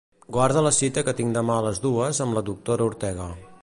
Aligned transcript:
Guarda 0.35 0.63
la 0.67 0.71
cita 0.77 1.03
que 1.09 1.15
tinc 1.19 1.37
demà 1.37 1.59
a 1.59 1.67
les 1.69 1.83
dues 1.87 2.25
amb 2.27 2.39
la 2.39 2.47
doctora 2.53 2.91
Ortega. 2.93 3.35